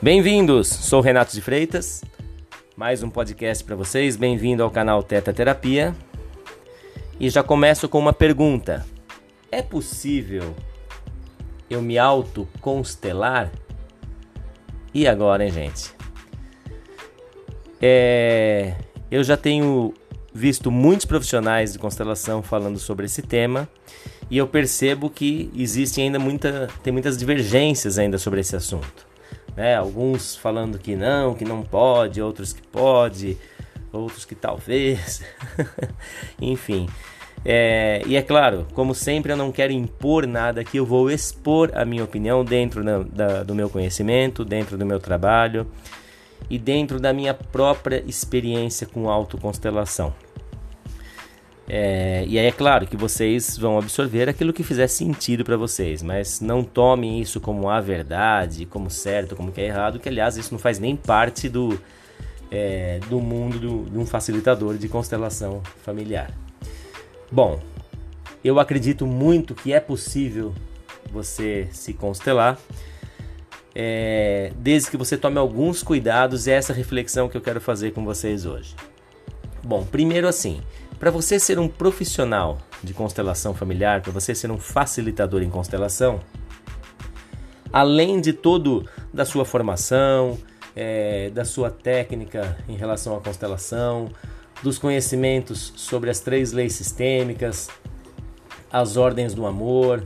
[0.00, 2.04] Bem-vindos, sou Renato de Freitas,
[2.76, 4.14] mais um podcast para vocês.
[4.14, 5.92] Bem-vindo ao canal Teta Terapia.
[7.18, 8.86] E já começo com uma pergunta:
[9.50, 10.54] é possível
[11.68, 13.50] eu me autoconstelar?
[14.94, 15.92] E agora, hein, gente?
[17.82, 18.76] É,
[19.10, 19.92] eu já tenho
[20.32, 23.68] visto muitos profissionais de constelação falando sobre esse tema
[24.30, 29.07] e eu percebo que existe ainda muita, tem muitas divergências ainda sobre esse assunto.
[29.58, 29.74] Né?
[29.74, 33.36] Alguns falando que não, que não pode, outros que pode,
[33.92, 35.20] outros que talvez,
[36.40, 36.88] enfim.
[37.44, 41.72] É, e é claro, como sempre, eu não quero impor nada aqui, eu vou expor
[41.74, 45.66] a minha opinião dentro da, da, do meu conhecimento, dentro do meu trabalho
[46.48, 50.14] e dentro da minha própria experiência com autoconstelação.
[51.70, 56.02] É, e aí é claro que vocês vão absorver aquilo que fizer sentido para vocês,
[56.02, 60.38] mas não tomem isso como a verdade, como certo, como que é errado, que aliás
[60.38, 61.78] isso não faz nem parte do,
[62.50, 66.30] é, do mundo do, de um facilitador de constelação familiar.
[67.30, 67.60] Bom,
[68.42, 70.54] eu acredito muito que é possível
[71.12, 72.58] você se constelar,
[73.74, 77.92] é, desde que você tome alguns cuidados, e é essa reflexão que eu quero fazer
[77.92, 78.74] com vocês hoje.
[79.62, 80.62] Bom, primeiro assim,
[80.98, 86.20] para você ser um profissional de constelação familiar, para você ser um facilitador em constelação,
[87.72, 90.38] além de todo da sua formação,
[90.74, 94.10] é, da sua técnica em relação à constelação,
[94.62, 97.68] dos conhecimentos sobre as três leis sistêmicas,
[98.70, 100.04] as ordens do amor,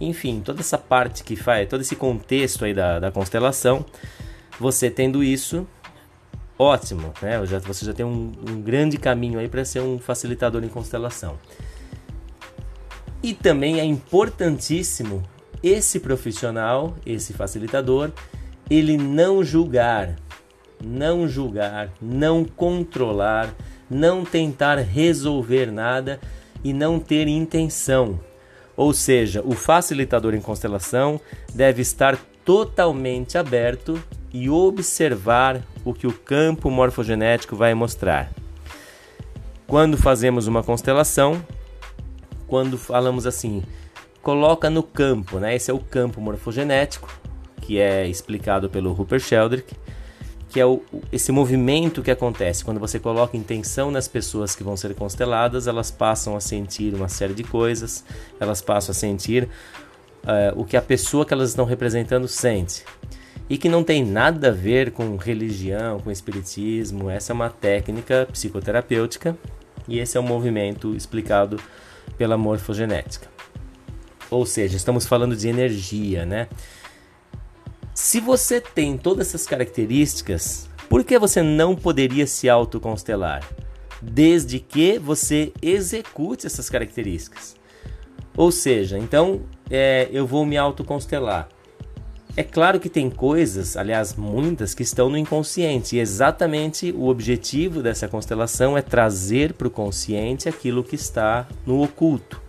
[0.00, 3.84] enfim, toda essa parte que faz, todo esse contexto aí da, da constelação,
[4.58, 5.66] você tendo isso,
[6.58, 7.40] ótimo, né?
[7.66, 11.38] Você já tem um, um grande caminho aí para ser um facilitador em constelação.
[13.22, 15.22] E também é importantíssimo
[15.62, 18.10] esse profissional, esse facilitador,
[18.68, 20.16] ele não julgar,
[20.82, 23.54] não julgar, não controlar,
[23.88, 26.18] não tentar resolver nada
[26.64, 28.18] e não ter intenção.
[28.76, 31.20] Ou seja, o facilitador em constelação
[31.54, 38.32] deve estar totalmente aberto e observar o que o campo morfogenético vai mostrar.
[39.66, 41.44] Quando fazemos uma constelação,
[42.46, 43.62] quando falamos assim,
[44.22, 45.54] coloca no campo, né?
[45.54, 47.08] Esse é o campo morfogenético,
[47.60, 49.74] que é explicado pelo Rupert Sheldrake,
[50.48, 54.76] que é o, esse movimento que acontece quando você coloca intenção nas pessoas que vão
[54.76, 58.04] ser consteladas, elas passam a sentir uma série de coisas,
[58.38, 59.44] elas passam a sentir
[60.24, 62.84] uh, o que a pessoa que elas estão representando sente
[63.48, 67.10] e que não tem nada a ver com religião, com espiritismo.
[67.10, 69.36] Essa é uma técnica psicoterapêutica
[69.86, 71.60] e esse é um movimento explicado
[72.16, 73.28] pela morfogenética.
[74.30, 76.48] Ou seja, estamos falando de energia, né?
[77.94, 83.46] Se você tem todas essas características, por que você não poderia se autoconstelar?
[84.00, 87.54] Desde que você execute essas características.
[88.36, 91.48] Ou seja, então é, eu vou me autoconstelar.
[92.34, 97.82] É claro que tem coisas, aliás, muitas, que estão no inconsciente, e exatamente o objetivo
[97.82, 102.40] dessa constelação é trazer para o consciente aquilo que está no oculto.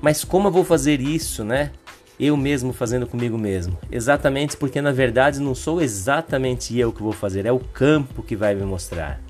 [0.00, 1.70] Mas como eu vou fazer isso, né?
[2.18, 3.78] Eu mesmo fazendo comigo mesmo.
[3.90, 8.34] Exatamente porque na verdade não sou exatamente eu que vou fazer, é o campo que
[8.34, 9.20] vai me mostrar.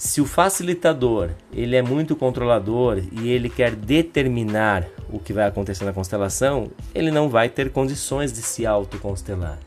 [0.00, 5.84] Se o facilitador ele é muito controlador e ele quer determinar o que vai acontecer
[5.84, 9.58] na constelação, ele não vai ter condições de se autoconstelar.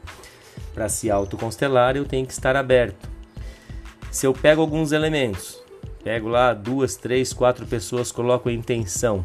[0.73, 3.07] Para se autoconstelar, eu tenho que estar aberto.
[4.09, 5.61] Se eu pego alguns elementos,
[6.03, 9.23] pego lá duas, três, quatro pessoas, coloco a intenção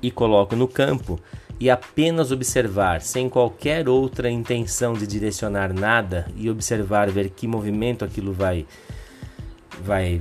[0.00, 1.20] e coloco no campo
[1.60, 8.06] e apenas observar, sem qualquer outra intenção de direcionar nada e observar, ver que movimento
[8.06, 8.66] aquilo vai
[9.82, 10.20] vai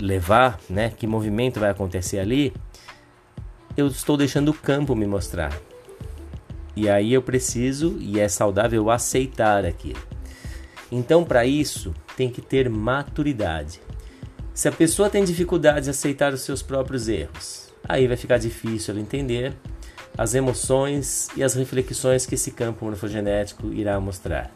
[0.00, 0.90] levar, né?
[0.90, 2.52] Que movimento vai acontecer ali?
[3.76, 5.52] Eu estou deixando o campo me mostrar.
[6.74, 10.00] E aí eu preciso e é saudável aceitar aquilo.
[10.90, 13.80] Então, para isso, tem que ter maturidade.
[14.54, 18.92] Se a pessoa tem dificuldade de aceitar os seus próprios erros, aí vai ficar difícil
[18.92, 19.54] ela entender
[20.16, 24.50] as emoções e as reflexões que esse campo morfogenético irá mostrar.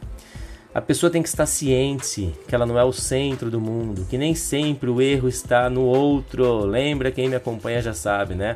[0.72, 4.17] A pessoa tem que estar ciente que ela não é o centro do mundo, que
[4.17, 6.64] nem sempre o erro está no outro.
[6.64, 8.55] Lembra quem me acompanha já sabe, né?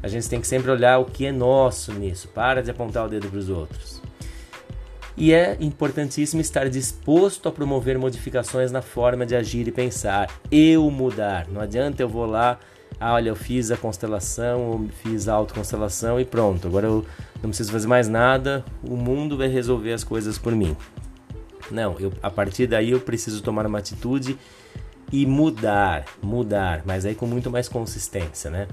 [0.00, 2.28] A gente tem que sempre olhar o que é nosso nisso.
[2.28, 4.00] Para de apontar o dedo para os outros.
[5.16, 10.30] E é importantíssimo estar disposto a promover modificações na forma de agir e pensar.
[10.48, 11.48] Eu mudar.
[11.48, 12.58] Não adianta eu vou lá
[13.00, 17.04] ah, olha, eu fiz a constelação, ou fiz a autoconstelação e pronto, agora eu
[17.42, 20.76] não preciso fazer mais nada, o mundo vai resolver as coisas por mim.
[21.72, 24.38] Não, eu, a partir daí eu preciso tomar uma atitude
[25.10, 28.68] e mudar, mudar, mas aí com muito mais consistência, né?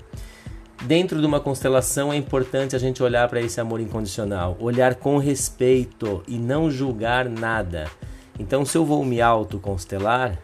[0.83, 5.17] Dentro de uma constelação é importante a gente olhar para esse amor incondicional, olhar com
[5.17, 7.89] respeito e não julgar nada.
[8.39, 10.39] Então, se eu vou me autoconstelar,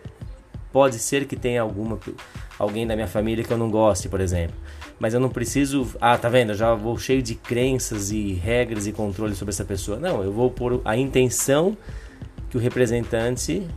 [0.73, 1.97] pode ser que tenha alguma
[2.59, 4.55] alguém da minha família que eu não goste, por exemplo.
[4.99, 6.51] Mas eu não preciso, ah, tá vendo?
[6.51, 9.97] Eu já vou cheio de crenças e regras e controle sobre essa pessoa.
[9.97, 11.77] Não, eu vou pôr a intenção
[12.49, 13.67] que o representante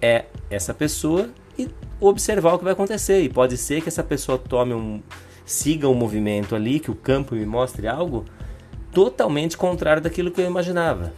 [0.00, 1.68] é essa pessoa e
[2.00, 3.22] observar o que vai acontecer.
[3.22, 5.02] E pode ser que essa pessoa tome um
[5.48, 8.26] siga um movimento ali, que o campo me mostre algo
[8.92, 11.12] totalmente contrário daquilo que eu imaginava.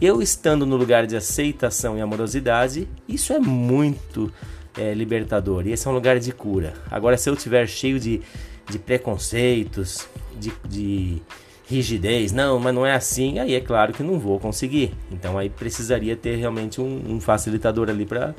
[0.00, 4.32] Eu estando no lugar de aceitação e amorosidade, isso é muito
[4.76, 6.72] é, libertador e esse é um lugar de cura.
[6.90, 8.22] Agora, se eu tiver cheio de,
[8.70, 10.08] de preconceitos,
[10.38, 11.22] de, de
[11.68, 14.94] rigidez, não, mas não é assim, aí é claro que não vou conseguir.
[15.12, 18.34] Então aí precisaria ter realmente um, um facilitador ali para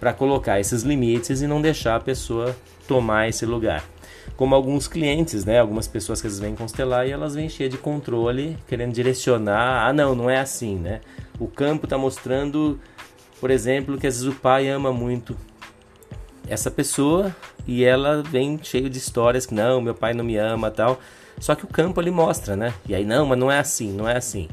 [0.00, 2.56] para colocar esses limites e não deixar a pessoa
[2.88, 3.84] tomar esse lugar.
[4.36, 5.60] Como alguns clientes, né?
[5.60, 9.86] Algumas pessoas que às vezes vêm constelar e elas vêm cheias de controle, querendo direcionar.
[9.86, 11.00] Ah, não, não é assim, né?
[11.38, 12.80] O campo está mostrando
[13.42, 15.36] por exemplo, que às vezes o pai ama muito
[16.48, 17.34] essa pessoa
[17.66, 21.00] e ela vem cheio de histórias que não, meu pai não me ama, tal.
[21.38, 22.74] Só que o campo ali mostra, né?
[22.88, 24.48] E aí não, mas não é assim, não é assim.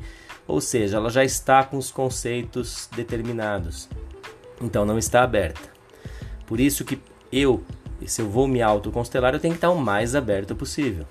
[0.48, 3.88] Ou seja, ela já está com os conceitos determinados.
[4.62, 5.70] Então não está aberta.
[6.46, 7.00] Por isso que
[7.31, 7.64] eu,
[8.06, 11.06] se eu vou me autoconstelar, eu tenho que estar o mais aberto possível.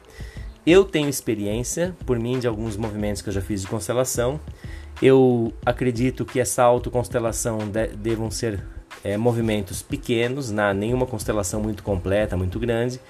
[0.66, 4.40] Eu tenho experiência, por mim, de alguns movimentos que eu já fiz de constelação
[5.00, 8.64] eu acredito que essa autoconstelação de, devam ser
[9.04, 13.00] é, movimentos pequenos, na nenhuma constelação muito completa, muito grande,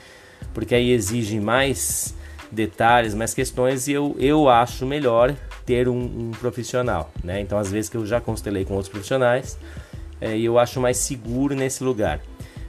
[0.52, 2.14] porque aí exige mais
[2.50, 5.34] detalhes, mais questões e eu, eu acho melhor
[5.66, 7.40] ter um, um profissional, né?
[7.40, 9.58] Então, às vezes que eu já constelei com outros profissionais,
[10.20, 12.20] é, eu acho mais seguro nesse lugar.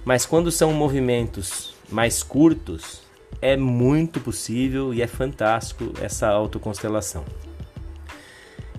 [0.03, 3.01] Mas quando são movimentos mais curtos,
[3.41, 7.23] é muito possível e é fantástico essa autoconstelação.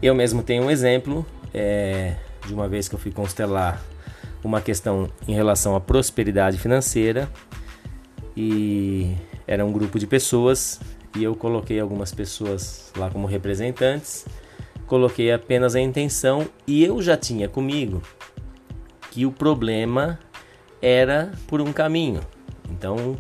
[0.03, 2.15] Eu mesmo tenho um exemplo é,
[2.47, 3.83] de uma vez que eu fui constelar
[4.43, 7.31] uma questão em relação à prosperidade financeira
[8.37, 9.15] e
[9.51, 10.81] era um grupo de pessoas
[11.17, 14.25] e eu coloquei algumas pessoas lá como representantes,
[14.87, 18.01] coloquei apenas a intenção e eu já tinha comigo
[19.11, 20.21] que o problema
[20.81, 22.21] era por um caminho.
[22.71, 23.17] Então,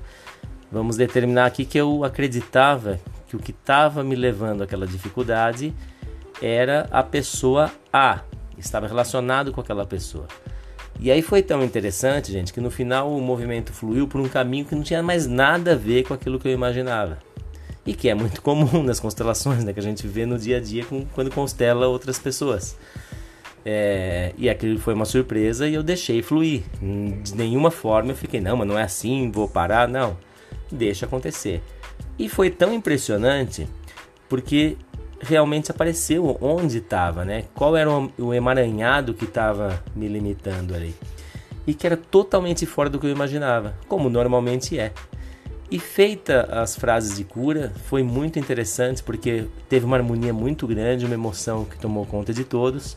[0.70, 5.74] vamos determinar aqui que eu acreditava que o que estava me levando àquela dificuldade
[6.40, 8.20] era a pessoa A,
[8.56, 10.28] estava relacionado com aquela pessoa.
[11.02, 14.66] E aí foi tão interessante, gente, que no final o movimento fluiu por um caminho
[14.66, 17.18] que não tinha mais nada a ver com aquilo que eu imaginava.
[17.86, 20.60] E que é muito comum nas constelações, né, que a gente vê no dia a
[20.60, 22.76] dia com, quando constela outras pessoas.
[23.64, 26.62] É, e aquilo foi uma surpresa e eu deixei fluir.
[27.22, 29.88] De nenhuma forma eu fiquei, não, mas não é assim, vou parar.
[29.88, 30.18] Não,
[30.70, 31.62] deixa acontecer.
[32.18, 33.66] E foi tão impressionante
[34.28, 34.76] porque
[35.20, 37.44] realmente apareceu onde estava, né?
[37.54, 40.94] Qual era o emaranhado que estava me limitando ali.
[41.66, 44.92] E que era totalmente fora do que eu imaginava, como normalmente é.
[45.70, 51.04] E feita as frases de cura, foi muito interessante porque teve uma harmonia muito grande,
[51.04, 52.96] uma emoção que tomou conta de todos.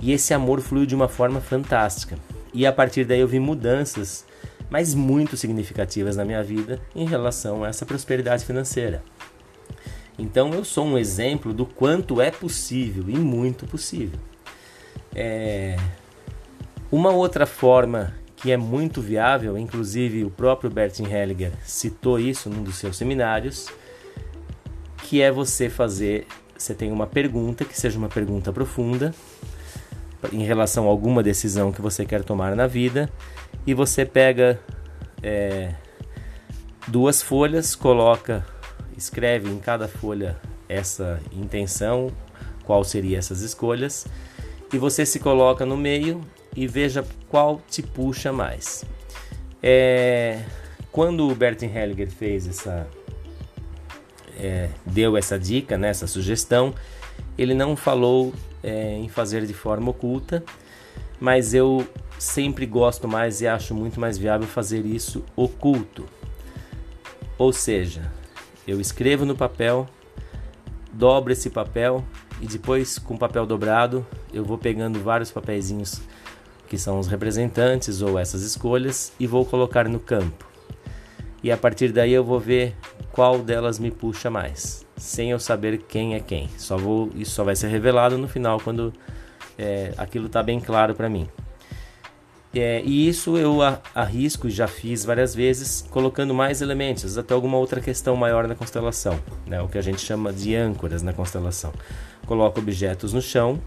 [0.00, 2.18] E esse amor fluiu de uma forma fantástica.
[2.52, 4.26] E a partir daí eu vi mudanças,
[4.68, 9.02] mas muito significativas na minha vida em relação a essa prosperidade financeira.
[10.18, 14.18] Então eu sou um exemplo do quanto é possível e muito possível.
[15.14, 15.76] É...
[16.90, 22.62] Uma outra forma que é muito viável, inclusive o próprio Bertin Hellinger citou isso num
[22.62, 23.68] dos seus seminários,
[24.98, 26.26] que é você fazer,
[26.56, 29.14] você tem uma pergunta que seja uma pergunta profunda
[30.32, 33.08] em relação a alguma decisão que você quer tomar na vida
[33.66, 34.60] e você pega
[35.22, 35.74] é,
[36.88, 38.44] duas folhas, coloca
[38.96, 40.36] escreve em cada folha
[40.68, 42.10] essa intenção,
[42.64, 44.06] qual seria essas escolhas,
[44.72, 46.20] e você se coloca no meio
[46.56, 48.84] e veja qual te puxa mais.
[49.62, 50.42] É,
[50.90, 52.86] quando o Bertin Hellinger fez essa
[54.38, 56.74] é, deu essa dica, né, essa sugestão,
[57.36, 58.32] ele não falou
[58.62, 60.42] é, em fazer de forma oculta,
[61.20, 61.86] mas eu
[62.18, 66.06] sempre gosto mais e acho muito mais viável fazer isso oculto.
[67.38, 68.10] Ou seja,
[68.66, 69.88] eu escrevo no papel,
[70.92, 72.04] dobro esse papel
[72.40, 76.00] e depois com o papel dobrado eu vou pegando vários papeizinhos
[76.68, 80.46] que são os representantes ou essas escolhas e vou colocar no campo.
[81.42, 82.74] e a partir daí eu vou ver
[83.10, 86.48] qual delas me puxa mais, sem eu saber quem é quem.
[86.56, 88.92] Só vou, isso só vai ser revelado no final quando
[89.58, 91.28] é, aquilo está bem claro para mim.
[92.54, 93.60] É, e isso eu
[93.94, 99.18] arrisco, já fiz várias vezes, colocando mais elementos, até alguma outra questão maior na constelação,
[99.46, 101.72] né, o que a gente chama de âncoras na constelação.
[102.26, 103.58] Coloco objetos no chão,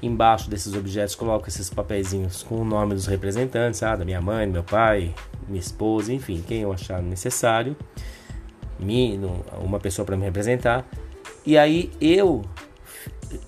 [0.00, 4.46] embaixo desses objetos coloco esses papeizinhos com o nome dos representantes, ah, da minha mãe,
[4.46, 5.12] meu pai,
[5.48, 7.76] minha esposa, enfim, quem eu achar necessário,
[9.60, 10.86] uma pessoa para me representar.
[11.44, 12.42] E aí eu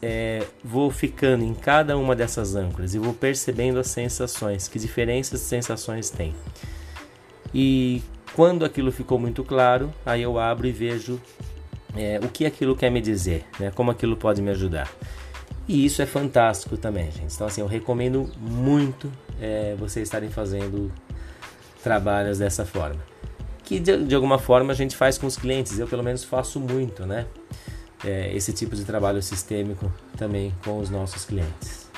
[0.02, 5.40] é, vou ficando em cada uma dessas âncoras e vou percebendo as sensações, que diferenças
[5.40, 6.34] de sensações tem.
[7.54, 8.02] E
[8.34, 11.20] quando aquilo ficou muito claro, aí eu abro e vejo
[11.96, 13.70] é, o que aquilo quer me dizer, né?
[13.74, 14.90] como aquilo pode me ajudar.
[15.66, 17.34] E isso é fantástico também, gente.
[17.34, 20.90] Então, assim, eu recomendo muito é, vocês estarem fazendo
[21.82, 23.00] trabalhos dessa forma.
[23.64, 26.58] Que de, de alguma forma a gente faz com os clientes, eu pelo menos faço
[26.58, 27.26] muito, né?
[28.04, 31.88] É, esse tipo de trabalho sistêmico também com os nossos clientes.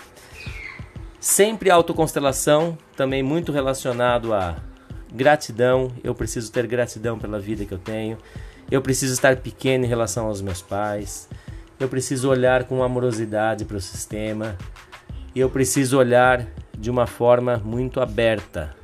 [1.19, 4.57] Sempre autoconstelação, também muito relacionado a
[5.13, 5.93] gratidão.
[6.03, 8.17] Eu preciso ter gratidão pela vida que eu tenho.
[8.71, 11.29] Eu preciso estar pequeno em relação aos meus pais.
[11.79, 14.57] Eu preciso olhar com amorosidade para o sistema.
[15.35, 16.47] E eu preciso olhar
[16.79, 18.75] de uma forma muito aberta.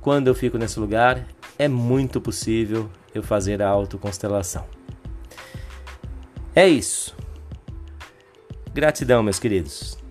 [0.00, 1.24] Quando eu fico nesse lugar,
[1.56, 4.81] é muito possível eu fazer a autoconstelação.
[6.54, 7.14] É isso.
[8.74, 10.01] Gratidão, meus queridos.